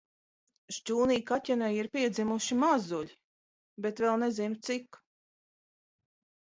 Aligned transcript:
Šķūnī 0.77 1.17
kaķenei 1.31 1.69
ir 1.81 1.91
piedzimuši 1.99 2.59
mazuļi, 2.63 3.15
bet 3.87 4.05
vēl 4.07 4.21
nezinu, 4.25 4.61
cik. 4.73 5.01